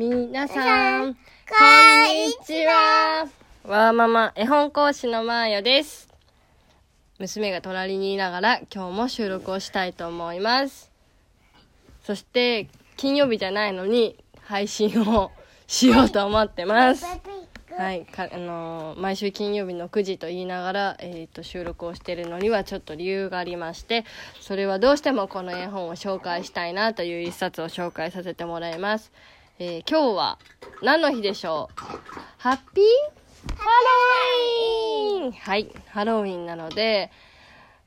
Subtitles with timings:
[0.00, 3.28] みなさん、こんにちは。
[3.64, 6.08] わーママ、絵本講師のまーよです。
[7.18, 10.90] 娘が隣にいながら今日も収録をしたいと思います。
[12.02, 15.32] そして、金曜日じゃないのに配信を
[15.66, 17.04] しようと思ってます。
[17.76, 24.04] はい、かあのー毎週金曜日の9時と言いながら、えー、と収録をしているのにはちょっと理由がありまして
[24.40, 29.12] それはどうしてもこの絵本を紹介したいなという一冊を紹介させてもらいます、
[29.62, 30.38] えー今日は
[30.82, 31.80] 何の日でしょう？
[32.38, 32.84] ハッピー？
[33.58, 33.66] ハ
[35.18, 35.32] ロウィーン！
[35.32, 37.10] はいハロウィンなので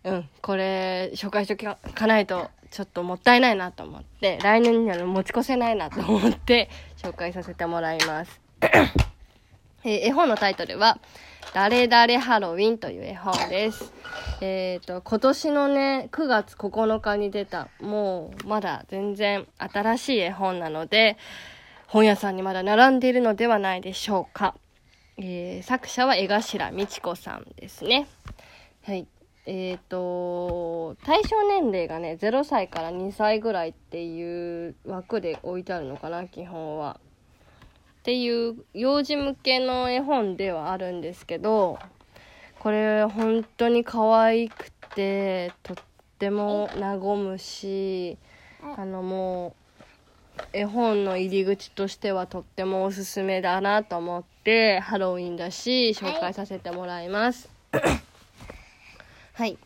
[0.04, 6.70] うんこれ紹介しておかないとちょっともったいないなと思って来年には持ち越せないなと思って
[7.02, 8.40] 紹介させてもらいます。
[9.84, 11.00] えー絵本のタイトルは、
[11.54, 13.92] 誰々ハロウィンという絵本です。
[14.40, 21.18] えっ、と、今年のね、9月9日に出た、もうまだ全然新しい絵本なので、
[21.94, 24.56] 本屋さんにまだ並んでいるのではないでしょうか。
[25.18, 28.08] えー作者は江頭美智子さんですね。
[28.84, 29.06] はい。
[29.46, 37.00] えっ、と、対象年齢がね、0歳から2歳ぐらいっていう枠で置いてあるのかな、基本は。
[38.00, 41.80] っていう幼児向けの絵本ではあるんですけど
[42.60, 45.78] これ本当に可愛くてとっ
[46.20, 48.18] ても和むし
[48.76, 49.63] あのもう
[50.52, 57.50] 絵本の入り口としてはとってもおすすめだなと思ってハロウィンだし紹介させてもらいます。
[59.34, 59.58] はい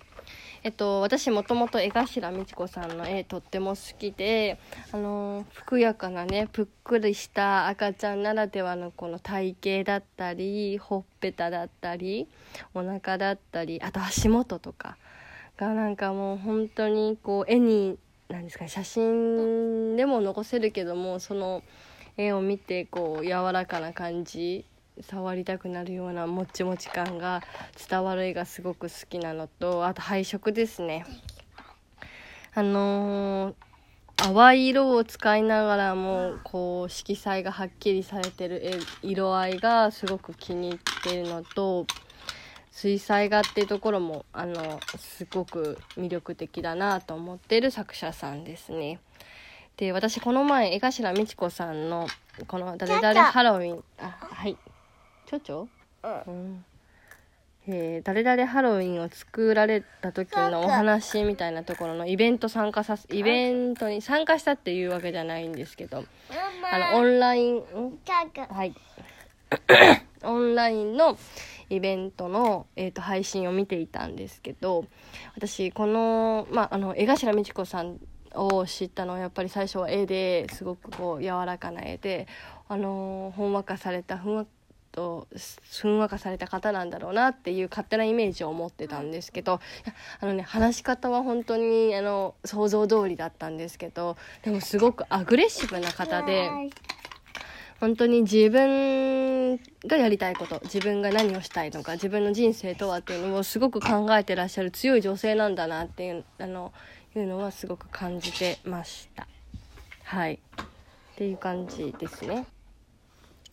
[0.63, 4.59] えっと、私もともと江頭美智子さんの絵とっても好きで、
[4.91, 12.27] あのふくやかなねぷっくりした赤ちゃんならではのこの体型だったりほっぺただったり
[12.73, 14.97] お腹だったりあと足元とか
[15.57, 17.97] がなんかもう本当にこう絵に
[18.29, 21.63] 何ですか写真でも残せるけどもその
[22.17, 24.65] 絵を見てこう柔らかな感じ
[25.01, 27.41] 触りたくなるようなもちもち感が
[27.89, 31.05] 伝わる絵がすごく好きなのとあと配色ですね。
[32.53, 33.67] あのー
[34.17, 41.85] 淡い色を使いながらもこう色彩がはっきりされてる色合いがすごく気に入っているのと
[42.77, 48.99] 水彩画っていうところもあのすごく魅力的だなと思っている作者さんですね。
[49.77, 52.07] で私この前江頭美智子さんの
[52.47, 54.55] この「誰々ハロウィン」あはい。
[55.25, 55.67] ちょちょ？
[56.03, 56.65] うん。
[57.67, 66.05] えー誰々ハロウィンを作られた時のお話みたいなところのイベント参加させイベントに参加したっていうわけじゃないんですけど
[66.71, 67.63] あのオンラインん？
[68.49, 68.75] はい。
[70.23, 71.17] オンラインの
[71.69, 74.85] イベントの、えー、と配信を見ていたんですけど
[75.35, 77.99] 私この,、まあ、あの江頭美智子さん
[78.33, 82.27] を知ったのはやっぱり最初は絵ですごくこう柔らかな絵で、
[82.67, 84.45] あのーほんわかされたふんわ
[84.91, 85.27] と
[85.81, 89.59] ふんわかされた方なんだろうなっていう勝手なイメージを持ってたんですけど
[90.19, 96.49] あのね話し方は本当にあの想像通りだったんですけどでもすごくアグレッシブな方で。
[97.79, 106.73] 本当に自分がやりたいこと自分が何をしたいのか自分の人生とはっていうのをすごく考えてらっしゃる強い女性なんだなっていうあの
[107.15, 109.27] いうのはすごく感じてました。
[110.03, 110.33] はい。
[110.33, 110.39] っ
[111.15, 112.45] ていう感じですね。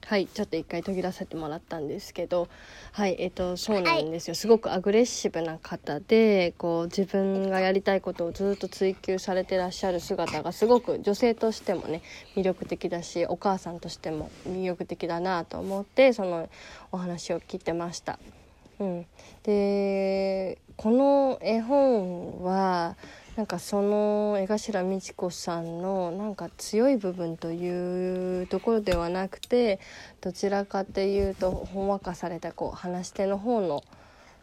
[0.07, 2.49] はいちょっと一回途切らせてもらったんですけど
[2.93, 4.35] はいえっ、とそうなんですよ。
[4.35, 12.03] すごくアグレッシブな方でこう自分がやりたいことをずっと追求されてらっしゃる姿がすごく女性としてもね
[12.37, 16.51] 魅力的だしお母さんとしても魅力的だなと思ってその
[16.93, 18.19] お話を聞いてました。
[18.81, 19.07] うん、
[19.45, 22.97] でこの絵本は
[23.37, 29.81] なんかその江頭美智子さんのなんか強い部分というところではなくて
[30.21, 33.83] どちらかっていうとほんわかされたこう話し手の方の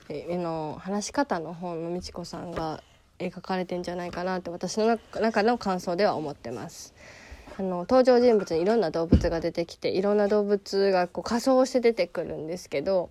[0.10, 2.84] えの話し方の方の美智子さんが
[3.18, 6.94] 描かれてんじゃないかなって私の中の感想では思ってます。
[7.58, 13.10] あの登場人物にいろんな動物が出てきていろんな動物がこう仮装して出てくるんですけど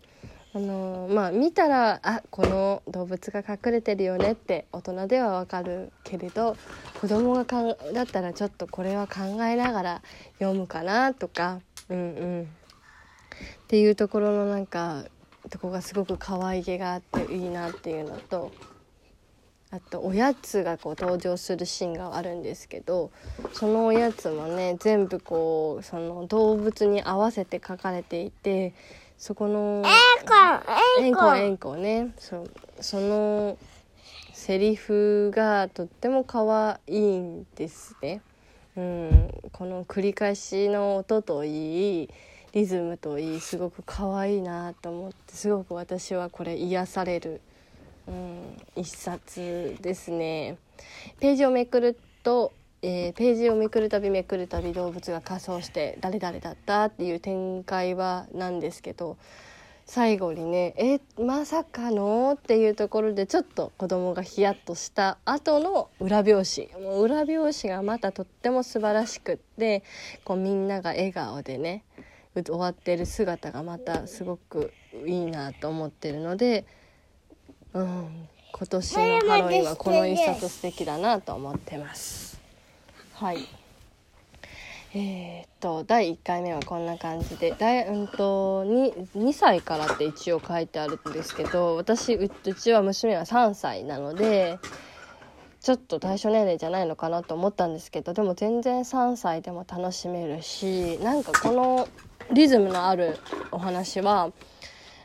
[0.52, 6.56] あのまあ見たらあこの動物が隠れてるよねって大人ではわかるけれど
[7.00, 10.02] 子供がかんだったらちょっとこれは考えながら
[10.40, 12.00] 読むかなとかうんう
[12.42, 12.42] ん。
[12.42, 12.46] っ
[13.68, 15.04] ていうところのなんか
[15.48, 18.52] とこがすごく可愛げがあっていいなっていうのと
[19.70, 23.12] あとおやつがこう登場するシーンがあるんですけど
[23.52, 28.74] そのおやつもね全部こうその動物に合わせて書かれていて
[29.20, 29.84] そこの
[30.98, 32.50] えんこえんこねそう
[32.80, 33.58] その
[34.32, 36.42] セリフがとっても可
[36.88, 38.22] 愛いんですね。
[38.76, 42.08] ううん、この繰り返しの音といい
[42.52, 47.42] リズムといいすごく可愛いなと思ってすごく私はこれ癒される、
[48.08, 50.56] うん、一冊ですね。
[51.20, 59.16] ページをめくると、えーページをめくるたびめくるたび動物が仮装して誰々だったっていう展開はなんですけど
[59.86, 69.82] 最後にね「えまさかの?」っていうところでちょっと子供がヒヤッとした後の裏表紙もう裏表紙がまたとっても素晴らしくって
[70.24, 71.82] こうみんなが笑顔でね
[72.34, 74.72] 終わってる姿がまたすごく
[75.04, 76.64] いいなと思ってるので、
[77.72, 82.29] うん、今年のハロウィンはこの一冊素敵だなと思ってます。
[83.20, 83.46] はい。
[84.94, 94.58] えーっと第1回目はこんな感じでだい、うん、と 2, 2歳からって一応書いてあるんですけど私ううちは娘は3歳なので
[95.60, 101.88] ちょっと対象年齢じゃないのかなと思ったんですけどでも全然3歳でも楽しめるしなんかこの
[102.32, 103.18] リズムのある
[103.52, 104.32] お話は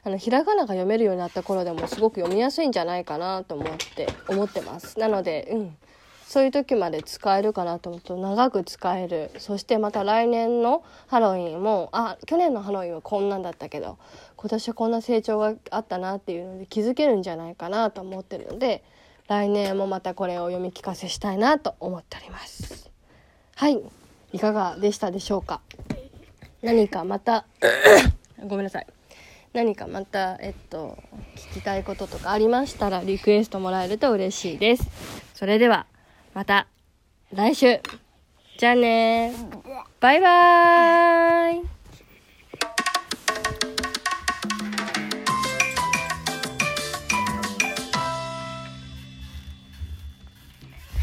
[0.05, 4.97] あのひらがなが読めるようになった頃でもすごく読みやすいんじゃないかなと思って思ってます。
[4.99, 5.77] なのでうん。
[6.27, 9.31] そういう時まで使えるかなと思うと長く使える。
[9.37, 13.97] そしてまた来年のハロウィンもあ去年のハロウィンはこんなんだったけど
[14.35, 18.83] 今年はこんな成長があったなっていうので気づけるんじゃないかなと思ってるので
[19.27, 22.91] 来年もまたこれを読み聞かせしたいなと思っております。
[23.55, 23.81] はい。
[24.33, 25.61] いかがでしたでしょうか？
[26.61, 27.45] 何かまた
[28.47, 28.87] ごめんなさい。
[29.53, 30.97] 何かまたえっと
[31.35, 34.83] 聞きたいこととかありましたらリクエストもらえると嬉しいです。
[35.35, 35.85] それでは。
[36.35, 36.67] また
[37.33, 37.79] 来週。
[38.57, 39.33] じゃあね
[40.01, 41.74] バイバーイ。